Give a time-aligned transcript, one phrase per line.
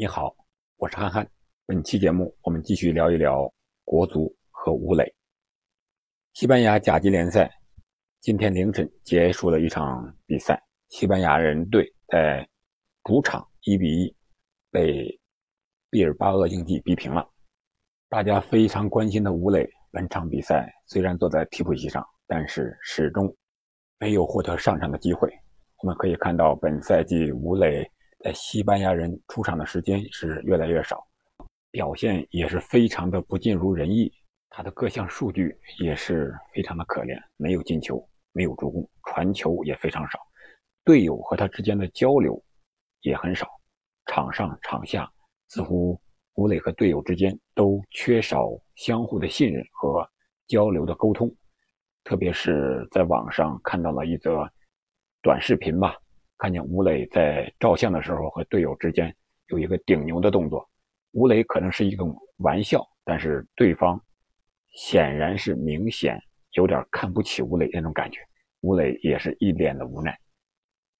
[0.00, 0.32] 你好，
[0.76, 1.28] 我是憨憨。
[1.66, 3.52] 本期节目我们继续聊一聊
[3.82, 5.12] 国足和吴磊。
[6.34, 7.50] 西班牙甲级联赛
[8.20, 12.48] 今天凌晨结束了一场比赛，西班牙人队在
[13.02, 14.16] 主场一比一
[14.70, 15.20] 被
[15.90, 17.28] 毕尔巴鄂竞技逼平了。
[18.08, 23.36] 大家非常关心的吴磊，本场比赛虽然坐在替补席上，但是始终
[23.98, 25.28] 没有获得上场的机会。
[25.82, 27.90] 我们可以看到，本赛季吴磊。
[28.18, 31.06] 在西班牙人出场的时间是越来越少，
[31.70, 34.12] 表现也是非常的不尽如人意。
[34.50, 40.18] 他的各项数据也是非常的可怜，没有进球，没有助攻，传球也非常少，
[40.84, 42.42] 队友和他之间的交流
[43.02, 43.46] 也很少。
[44.06, 45.08] 场上场下
[45.48, 46.00] 似乎
[46.34, 50.08] 吴磊和队友之间都缺少相互的信任和
[50.46, 51.32] 交流的沟通，
[52.02, 54.50] 特别是在网上看到了一则
[55.22, 55.94] 短视频吧。
[56.38, 59.14] 看见吴磊在照相的时候和队友之间
[59.48, 60.66] 有一个顶牛的动作，
[61.10, 64.00] 吴磊可能是一种玩笑，但是对方
[64.70, 66.16] 显然是明显
[66.52, 68.20] 有点看不起吴磊那种感觉。
[68.60, 70.16] 吴磊也是一脸的无奈。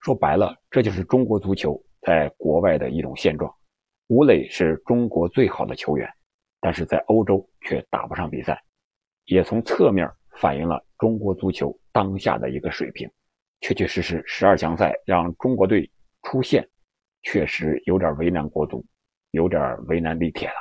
[0.00, 3.54] 说白了，这就是中国足球在国外的一种现状。
[4.08, 6.08] 吴磊是中国最好的球员，
[6.60, 8.60] 但是在欧洲却打不上比赛，
[9.26, 13.08] 也从侧面反映了中国足球当下的一个水平。
[13.60, 15.88] 确确实实，十二强赛让中国队
[16.22, 16.66] 出线，
[17.22, 18.84] 确实有点为难国足，
[19.32, 20.54] 有点为难李铁了。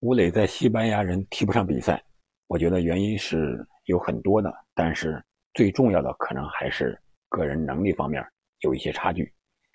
[0.00, 2.02] 吴磊在西班牙人踢不上比赛，
[2.46, 5.22] 我觉得原因是有很多的，但是
[5.54, 8.24] 最重要的可能还是个人能力方面
[8.60, 9.32] 有一些差距。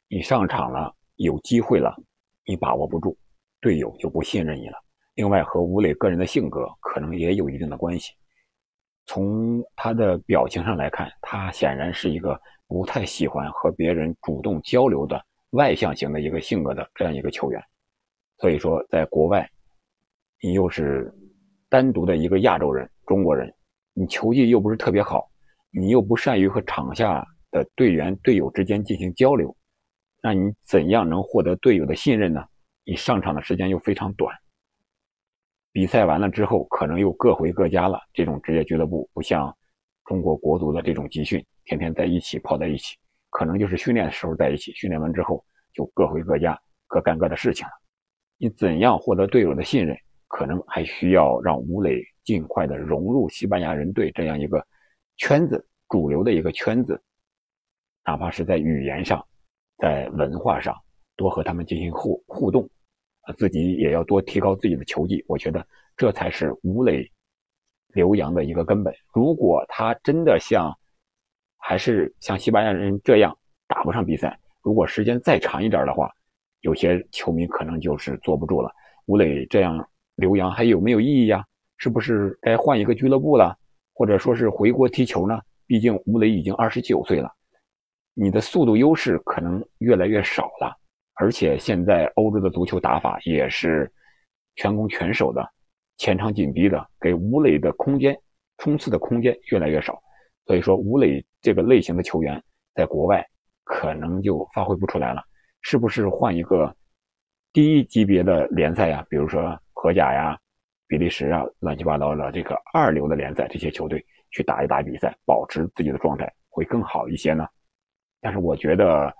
[0.07, 1.95] 你上场了，有机会了，
[2.45, 3.17] 你把握不住，
[3.59, 4.77] 队友就不信任你了。
[5.15, 8.13] 另外，和吴磊个人的性格可能也有一定的关系。
[9.05, 17.61] 从他的表情上来看，他显然是一个不太喜欢和别人主动交流的外向型的一个性格的这样一个球员。
[18.37, 19.49] 所以说，在国外，
[20.41, 21.13] 你又是
[21.69, 23.53] 单独的一个亚洲人、中国人，
[23.93, 25.29] 你球技又不是特别好，
[25.71, 29.55] 你又不善于和场下的队员、队友之间进行交流，
[30.21, 32.43] 那你怎样能获得队友的信任呢？
[32.83, 34.35] 你上场的时间又非常短。
[35.75, 37.99] 比赛完了之后，可能又各回各家了。
[38.13, 39.53] 这种职业俱乐部不像
[40.05, 42.95] 中国国足的这种集训，天天在一起泡在一起，
[43.29, 45.43] 可能就是训练的时候在一起，训练完之后
[45.73, 47.73] 就各回各家，各干各的事情了。
[48.37, 49.93] 你怎样获得队友的信任，
[50.29, 54.65] 可能还需要让吴磊尽快的融入西班牙人队这样一个
[55.17, 57.03] 圈子，主流的一个圈子，
[58.05, 59.21] 哪怕是在语言上，
[59.79, 60.73] 在文化上，
[61.17, 62.65] 多和他们进行互互动。
[63.33, 65.65] 自己也要多提高自己的球技，我觉得
[65.97, 67.09] 这才是吴磊
[67.93, 68.93] 留洋的一个根本。
[69.13, 70.71] 如果他真的像
[71.57, 73.37] 还是像西班牙人这样
[73.67, 76.11] 打不上比赛，如果时间再长一点的话，
[76.61, 78.71] 有些球迷可能就是坐不住了。
[79.05, 81.43] 吴磊这样留洋还有没有意义呀？
[81.77, 83.57] 是不是该换一个俱乐部了，
[83.93, 85.39] 或者说是回国踢球呢？
[85.67, 87.29] 毕竟吴磊已经二十九岁了，
[88.13, 90.77] 你的速度优势可能越来越少了。
[91.17, 93.89] 而且现在欧洲的足球打法也是
[94.57, 95.41] 全攻全守的，
[95.97, 98.13] 前场紧逼的，给吴磊的空间
[98.57, 99.97] 冲刺的空间越来越少。
[100.45, 102.43] 所以说，吴磊这个类型的球员
[102.73, 103.25] 在国外
[103.63, 105.23] 可能就发挥不出来了。
[105.61, 106.75] 是不是换一个
[107.53, 109.05] 低级别的联赛呀？
[109.09, 110.37] 比如说荷甲呀、
[110.85, 117.47] 比利时啊，乱七八糟的这个二流的联赛，这些球队去打一打比赛，保持自己的状态会更好一些呢？
[118.19, 119.15] 但是我觉得。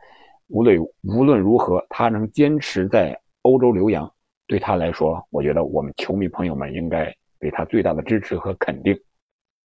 [0.48, 4.12] 吴磊无论如何，他能坚持在欧洲留洋，
[4.46, 8.96] 对他来说，我觉得我们球迷朋友们应该给他最大的支持和肯定。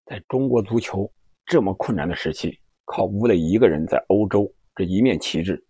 [0.05, 1.11] 在中国足球
[1.47, 5.61] 这么困难的时期，靠吴磊一个人在欧洲这一面旗帜，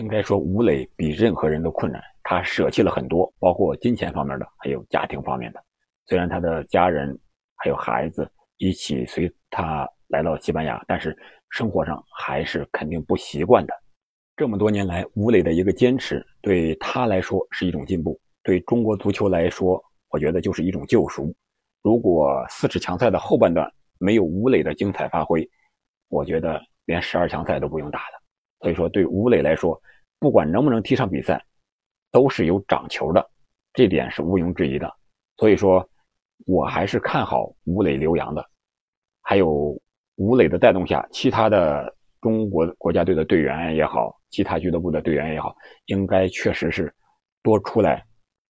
[0.00, 2.02] 应该说吴磊比任何人都困难。
[2.24, 5.62] 他舍弃了很多，包括金钱方面的，还有家庭方面的。
[6.06, 7.16] 虽然他的家人
[7.54, 11.16] 还有孩子一起随他来到西班牙，但是
[11.50, 13.72] 生活上还是肯定不习惯的。
[14.38, 21.34] 这么多年来，吴磊的一个坚持，对他来说是一种进步，对中国足球来说，我觉得就是一种救赎。
[21.82, 23.68] 如果四十强赛的后半段
[23.98, 25.44] 没有吴磊的精彩发挥，
[26.08, 28.22] 我觉得连十二强赛都不用打了。
[28.60, 29.76] 所以说，对吴磊来说，
[30.20, 31.44] 不管能不能踢上比赛，
[32.12, 33.28] 都是有长球的，
[33.72, 34.88] 这点是毋庸置疑的。
[35.36, 35.84] 所以说，
[36.46, 38.48] 我还是看好吴磊刘洋的。
[39.20, 39.76] 还有
[40.14, 41.92] 吴磊的带动下，其他的。
[42.20, 45.54] 中国国家队的队员也好，其他俱乐部的队员也好，
[45.86, 46.92] 应该确实是
[47.42, 48.04] 多出来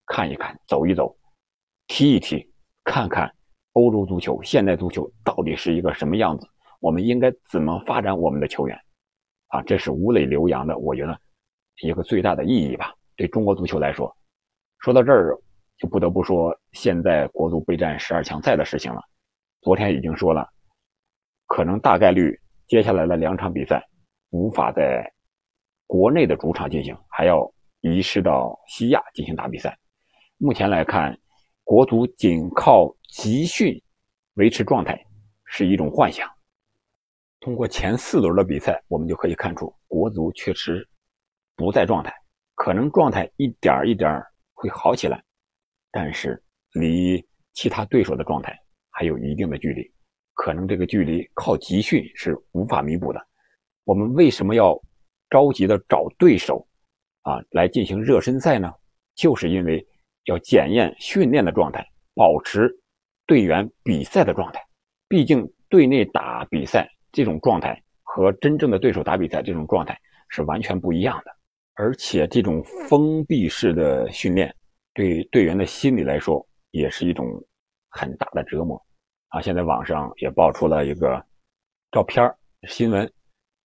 [0.07, 1.15] 看一看、走一走、
[1.87, 2.51] 踢一踢，
[2.83, 3.31] 看看
[3.73, 6.47] 欧洲足球、现代足球到底是一个什么样子。
[6.79, 8.79] 我们应该怎么发展我们的球员？
[9.47, 11.19] 啊，这是吴磊留洋的，我觉得
[11.81, 12.93] 一个最大的意义吧。
[13.15, 14.15] 对中国足球来说，
[14.79, 15.37] 说到这儿
[15.77, 19.01] 就不得不说现在国足备战十二强赛的事情了。
[19.61, 20.47] 昨天已经说了，
[21.47, 22.39] 可能大概率
[22.69, 23.83] 接下来的两场比赛
[24.29, 25.03] 无法在
[25.87, 27.51] 国内的主场进行，还要
[27.81, 29.75] 移师到西亚进行打比赛。
[30.37, 31.19] 目前来看，
[31.63, 33.73] 国足仅靠集训
[34.35, 35.03] 维持状态
[35.45, 36.29] 是一种幻想。
[37.39, 40.87] 通过前四轮的比赛，我们就可以看出国足确实
[41.55, 42.13] 不在状态，
[42.53, 44.23] 可能状态一点一点
[44.53, 45.23] 会好起来，
[45.89, 46.39] 但是
[46.73, 47.19] 离
[47.53, 48.55] 其他对手的状态。
[48.91, 49.89] 还有一定的距离，
[50.39, 53.19] 可能这个距离靠集训是无法弥补的。
[53.83, 54.81] 我们为什么要
[55.29, 56.65] 着急的找对手
[57.23, 58.73] 啊来进行热身赛呢？
[59.15, 59.85] 就是因为
[60.27, 62.73] 要检验训练的状态，保持
[63.27, 64.65] 队员比赛的状态。
[65.09, 69.99] 毕竟队内打比赛这种状态和真正的对手打比赛这种状态
[70.29, 71.31] 是完全不一样的。
[71.73, 74.55] 而且这种封闭式的训练
[74.93, 77.27] 对队员的心理来说也是一种
[77.89, 78.81] 很大的折磨。
[79.29, 81.23] 啊，现在网上也爆出了一个
[81.91, 82.23] 照片
[82.67, 83.11] 新闻，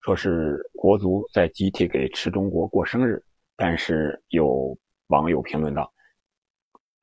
[0.03, 3.23] 说是国足在集体给吃中国过生日，
[3.57, 4.77] 但是有
[5.07, 5.91] 网友评论道，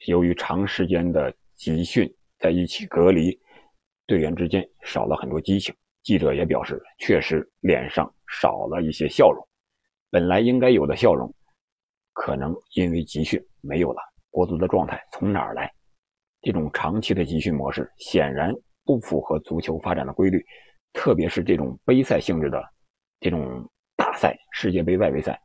[0.06, 3.36] 由于长时间的集训在一起隔离，
[4.06, 5.74] 队员之间少了很多激情。
[6.04, 9.48] 记者也表示，确实脸上少了一些笑容，
[10.12, 11.34] 本来应该有的笑容，
[12.14, 14.02] 可能因为集训没有了。
[14.30, 15.72] 国足的状态从哪儿来？
[16.42, 18.52] 这种长期的集训模式显然
[18.84, 20.44] 不符合足球发展的规律，
[20.92, 22.64] 特别是这种杯赛性质的
[23.20, 23.64] 这种
[23.96, 25.40] 大赛，世界杯、外围赛，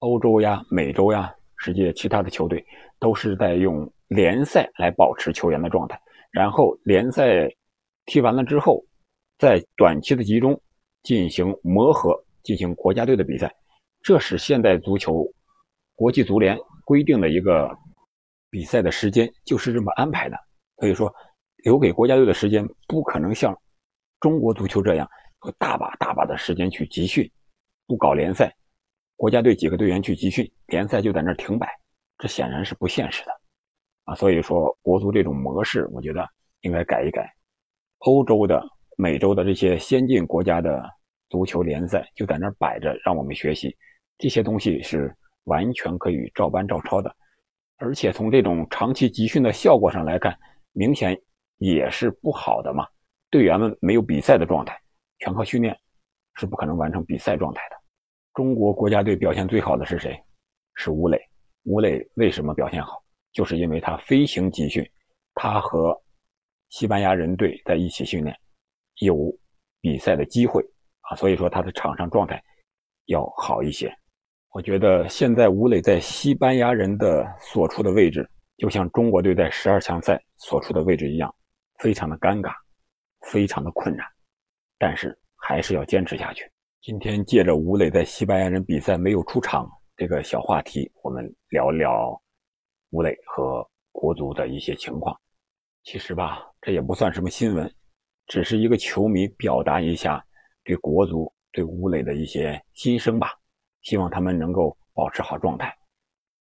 [0.00, 2.62] 欧洲呀、美洲呀，世界其他的球队
[2.98, 5.98] 都是在用联赛来保持球员的状态，
[6.30, 7.48] 然后联赛
[8.04, 8.84] 踢完了之后，
[9.38, 10.60] 在短期的集中
[11.02, 13.50] 进行磨合，进行国家队的比赛，
[14.02, 15.26] 这是现代足球
[15.94, 17.74] 国际足联规定的一个。
[18.56, 20.36] 比赛的时间就是这么安排的，
[20.78, 21.14] 所以说
[21.56, 23.54] 留给国家队的时间不可能像
[24.18, 25.06] 中国足球这样
[25.44, 27.30] 有大把大把的时间去集训，
[27.86, 28.50] 不搞联赛，
[29.14, 31.68] 国家队几个队员去集训，联赛就在那停摆，
[32.16, 33.32] 这显然是不现实的
[34.04, 34.14] 啊！
[34.14, 36.26] 所以说国足这种模式，我觉得
[36.62, 37.30] 应该改一改。
[37.98, 38.66] 欧洲的、
[38.96, 40.82] 美洲的这些先进国家的
[41.28, 43.76] 足球联赛就在那摆着，让我们学习
[44.16, 45.14] 这些东西是
[45.44, 47.14] 完全可以照搬照抄的。
[47.78, 50.36] 而且从这种长期集训的效果上来看，
[50.72, 51.20] 明显
[51.58, 52.86] 也是不好的嘛。
[53.30, 54.80] 队员们没有比赛的状态，
[55.18, 55.78] 全靠训练，
[56.34, 57.76] 是不可能完成比赛状态的。
[58.34, 60.18] 中国国家队表现最好的是谁？
[60.74, 61.20] 是吴磊。
[61.64, 63.02] 吴磊为什么表现好？
[63.32, 64.88] 就是因为他飞行集训，
[65.34, 66.00] 他和
[66.70, 68.34] 西班牙人队在一起训练，
[69.00, 69.36] 有
[69.80, 70.62] 比赛的机会
[71.00, 72.42] 啊，所以说他的场上状态
[73.06, 73.94] 要好一些。
[74.56, 78.26] 我觉得现在吴磊在西班牙人的所处的位置，
[78.56, 81.30] 就像中国队在十二强赛所处的位置一样，
[81.78, 82.54] 非常的尴尬，
[83.30, 84.06] 非常的困难。
[84.78, 86.50] 但是还是要坚持下去。
[86.80, 92.18] 今天借着吴磊在西班牙人比赛没有出场这个小话题，我们聊聊
[92.92, 93.62] 吴磊和
[93.92, 95.14] 国足的一些情况。
[95.82, 97.70] 其实吧，这也不算什么新闻，
[98.26, 100.24] 只是一个球迷表达一下
[100.64, 103.38] 对国足、对吴磊的一些心声吧。
[103.86, 105.72] 希望他们能够保持好状态，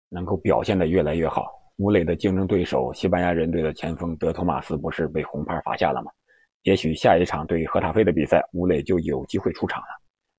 [0.07, 1.51] 能够表现得越来越好。
[1.75, 6.11] 吴磊的竞争对手西班牙人队的前锋德托马斯不是被红牌罚下了吗？
[6.61, 9.87] 也许下一场对赫塔菲的比赛，吴磊就有机会出场了。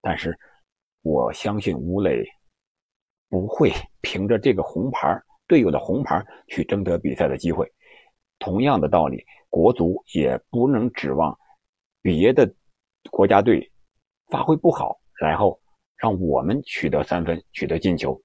[0.00, 0.34] 但是，
[1.02, 2.24] 我相信吴磊
[3.28, 3.70] 不会
[4.00, 7.70] 凭着这个红牌队友的红牌去争得比赛的机会。
[8.38, 11.38] 同样的道理，国足也不能指望
[12.00, 12.50] 别的
[13.10, 13.70] 国家队
[14.30, 15.60] 发挥不好，然后。
[16.04, 18.22] 让我们取得三分，取得进球，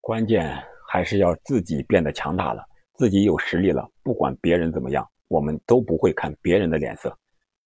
[0.00, 3.86] 关键还是要自己变得强大了，自己有实力了。
[4.02, 7.14] 不管别人怎么样，我们都不会看别人的脸色。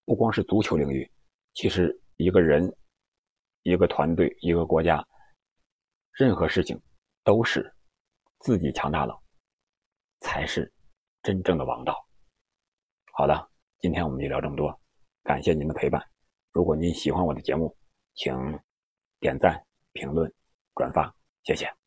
[0.04, 1.08] 不光是足球领域，
[1.54, 2.76] 其实一个人、
[3.62, 5.00] 一个团队、一个国家，
[6.10, 6.76] 任何事情
[7.22, 7.72] 都是
[8.40, 9.16] 自己强大了，
[10.22, 10.72] 才是
[11.22, 11.94] 真正的王道。
[13.12, 13.48] 好的，
[13.78, 14.76] 今天我们就聊这么多，
[15.22, 16.04] 感谢您的陪伴。
[16.50, 17.72] 如果您喜欢我的节目，
[18.16, 18.34] 请。
[19.20, 20.32] 点赞、评论、
[20.74, 21.85] 转发，谢谢。